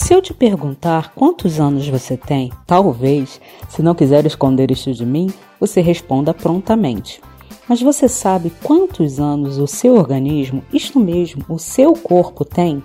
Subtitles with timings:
[0.00, 5.04] Se eu te perguntar quantos anos você tem, talvez, se não quiser esconder isso de
[5.04, 5.28] mim,
[5.58, 7.20] você responda prontamente.
[7.68, 12.80] Mas você sabe quantos anos o seu organismo, isto mesmo, o seu corpo tem?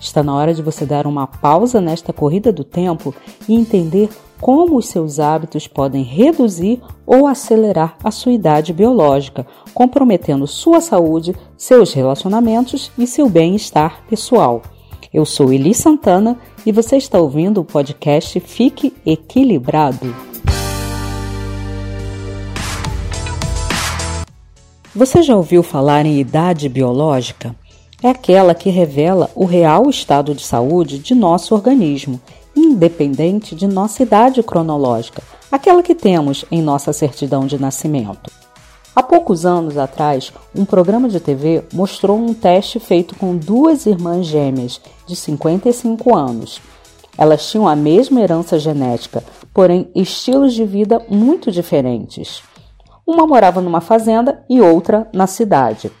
[0.00, 3.14] Está na hora de você dar uma pausa nesta corrida do tempo
[3.48, 10.44] e entender como os seus hábitos podem reduzir ou acelerar a sua idade biológica, comprometendo
[10.44, 14.60] sua saúde, seus relacionamentos e seu bem-estar pessoal.
[15.12, 20.14] Eu sou Eli Santana e você está ouvindo o podcast Fique Equilibrado.
[24.94, 27.54] Você já ouviu falar em idade biológica?
[28.02, 32.20] É aquela que revela o real estado de saúde de nosso organismo,
[32.54, 38.30] independente de nossa idade cronológica, aquela que temos em nossa certidão de nascimento.
[38.98, 44.26] Há poucos anos atrás, um programa de TV mostrou um teste feito com duas irmãs
[44.26, 46.60] gêmeas de 55 anos.
[47.16, 49.22] Elas tinham a mesma herança genética,
[49.54, 52.42] porém estilos de vida muito diferentes.
[53.06, 55.92] Uma morava numa fazenda e outra na cidade.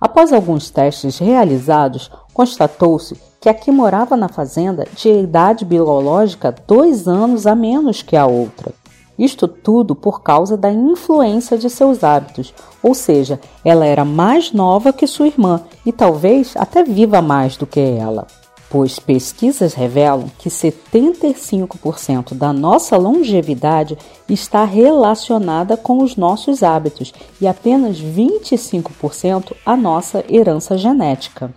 [0.00, 7.06] Após alguns testes realizados, constatou-se que a que morava na fazenda tinha idade biológica dois
[7.06, 8.81] anos a menos que a outra.
[9.22, 14.92] Isto tudo por causa da influência de seus hábitos, ou seja, ela era mais nova
[14.92, 18.26] que sua irmã e talvez até viva mais do que ela.
[18.68, 23.96] Pois pesquisas revelam que 75% da nossa longevidade
[24.28, 31.54] está relacionada com os nossos hábitos e apenas 25% a nossa herança genética.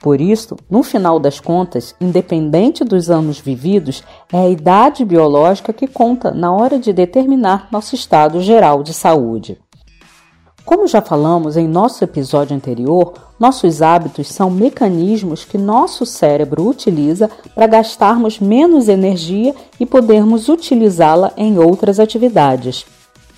[0.00, 5.86] Por isso, no final das contas, independente dos anos vividos, é a idade biológica que
[5.86, 9.58] conta na hora de determinar nosso estado geral de saúde.
[10.66, 17.30] Como já falamos em nosso episódio anterior, nossos hábitos são mecanismos que nosso cérebro utiliza
[17.54, 22.84] para gastarmos menos energia e podermos utilizá-la em outras atividades.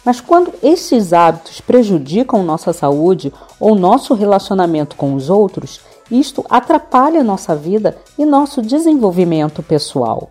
[0.03, 3.31] Mas quando esses hábitos prejudicam nossa saúde
[3.61, 5.81] ou nosso relacionamento com os outros,
[6.11, 10.31] isto atrapalha nossa vida e nosso desenvolvimento pessoal.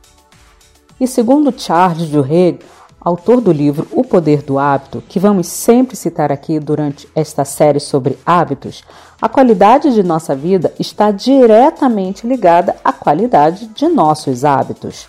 [1.00, 2.60] E segundo Charles Duhigg,
[3.00, 7.80] autor do livro O Poder do Hábito, que vamos sempre citar aqui durante esta série
[7.80, 8.84] sobre hábitos,
[9.22, 15.08] a qualidade de nossa vida está diretamente ligada à qualidade de nossos hábitos.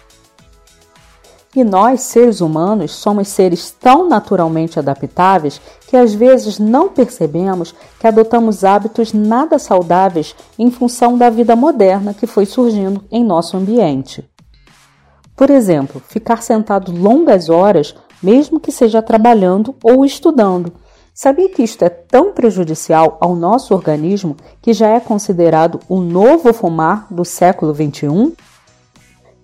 [1.57, 8.07] E nós, seres humanos, somos seres tão naturalmente adaptáveis que às vezes não percebemos que
[8.07, 14.29] adotamos hábitos nada saudáveis em função da vida moderna que foi surgindo em nosso ambiente.
[15.35, 20.73] Por exemplo, ficar sentado longas horas, mesmo que seja trabalhando ou estudando.
[21.15, 26.53] Sabia que isto é tão prejudicial ao nosso organismo que já é considerado o novo
[26.53, 28.35] fumar do século XXI?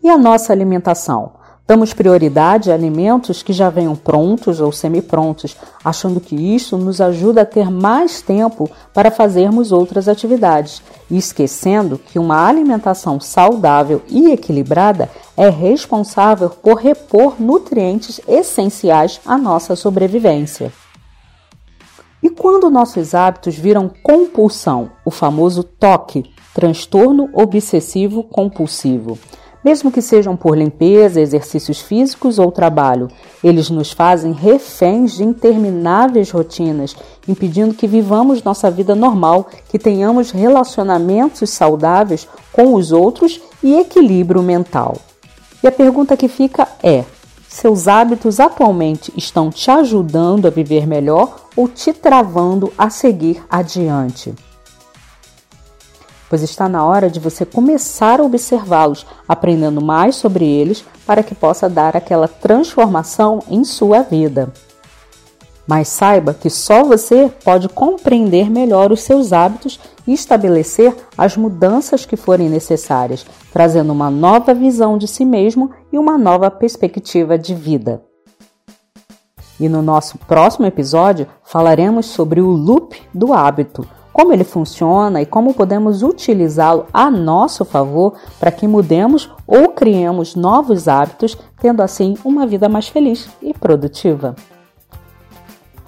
[0.02, 1.43] E a nossa alimentação?
[1.66, 7.40] Damos prioridade a alimentos que já venham prontos ou semi-prontos, achando que isso nos ajuda
[7.40, 14.30] a ter mais tempo para fazermos outras atividades, e esquecendo que uma alimentação saudável e
[14.30, 15.08] equilibrada
[15.38, 20.70] é responsável por repor nutrientes essenciais à nossa sobrevivência.
[22.22, 26.24] E quando nossos hábitos viram compulsão, o famoso TOC,
[26.54, 29.18] transtorno obsessivo compulsivo,
[29.64, 33.08] mesmo que sejam por limpeza, exercícios físicos ou trabalho.
[33.42, 36.94] Eles nos fazem reféns de intermináveis rotinas,
[37.26, 44.42] impedindo que vivamos nossa vida normal, que tenhamos relacionamentos saudáveis com os outros e equilíbrio
[44.42, 44.96] mental.
[45.62, 47.04] E a pergunta que fica é:
[47.48, 54.34] seus hábitos atualmente estão te ajudando a viver melhor ou te travando a seguir adiante?
[56.28, 61.34] Pois está na hora de você começar a observá-los, aprendendo mais sobre eles para que
[61.34, 64.52] possa dar aquela transformação em sua vida.
[65.66, 72.04] Mas saiba que só você pode compreender melhor os seus hábitos e estabelecer as mudanças
[72.04, 77.54] que forem necessárias, trazendo uma nova visão de si mesmo e uma nova perspectiva de
[77.54, 78.02] vida.
[79.58, 85.26] E no nosso próximo episódio falaremos sobre o loop do hábito como ele funciona e
[85.26, 92.16] como podemos utilizá-lo a nosso favor para que mudemos ou criemos novos hábitos, tendo assim
[92.24, 94.36] uma vida mais feliz e produtiva.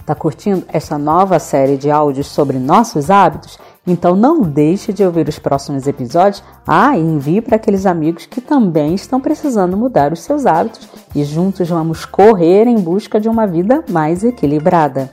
[0.04, 3.58] Tá curtindo essa nova série de áudios sobre nossos hábitos?
[3.86, 6.42] Então não deixe de ouvir os próximos episódios.
[6.66, 11.22] Ah, e envie para aqueles amigos que também estão precisando mudar os seus hábitos e
[11.22, 15.10] juntos vamos correr em busca de uma vida mais equilibrada.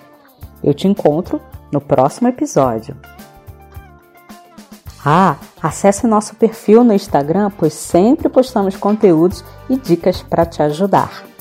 [0.63, 2.95] Eu te encontro no próximo episódio.
[5.05, 11.32] Ah, acesse nosso perfil no Instagram, pois sempre postamos conteúdos e dicas para te ajudar.